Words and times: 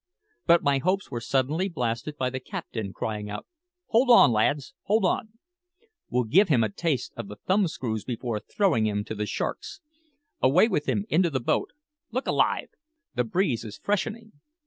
But 0.47 0.63
my 0.63 0.79
hopes 0.79 1.11
were 1.11 1.21
suddenly 1.21 1.69
blasted 1.69 2.17
by 2.17 2.31
the 2.31 2.39
captain 2.39 2.91
crying 2.91 3.29
out, 3.29 3.45
"Hold 3.89 4.09
on, 4.09 4.31
lads, 4.31 4.73
hold 4.85 5.05
on! 5.05 5.33
We'll 6.09 6.23
give 6.23 6.49
him 6.49 6.63
a 6.63 6.69
taste 6.73 7.13
of 7.15 7.27
the 7.27 7.35
thumb 7.35 7.67
screws 7.67 8.03
before 8.03 8.39
throwing 8.39 8.87
him 8.87 9.03
to 9.05 9.13
the 9.13 9.27
sharks. 9.27 9.79
Away 10.41 10.67
with 10.67 10.89
him 10.89 11.05
into 11.09 11.29
the 11.29 11.39
boat. 11.39 11.69
Look 12.09 12.25
alive! 12.25 12.69
the 13.13 13.23
breeze 13.23 13.63
is 13.63 13.77
freshening." 13.77 14.31